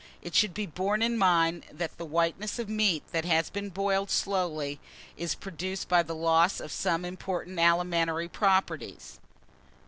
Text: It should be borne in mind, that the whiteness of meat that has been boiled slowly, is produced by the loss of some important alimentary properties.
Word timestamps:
It 0.23 0.33
should 0.33 0.55
be 0.55 0.65
borne 0.65 1.03
in 1.03 1.15
mind, 1.15 1.63
that 1.71 1.99
the 1.99 2.05
whiteness 2.05 2.57
of 2.57 2.67
meat 2.67 3.03
that 3.11 3.23
has 3.25 3.51
been 3.51 3.69
boiled 3.69 4.09
slowly, 4.09 4.79
is 5.15 5.35
produced 5.35 5.87
by 5.89 6.01
the 6.01 6.15
loss 6.15 6.59
of 6.59 6.71
some 6.71 7.05
important 7.05 7.59
alimentary 7.59 8.27
properties. 8.27 9.19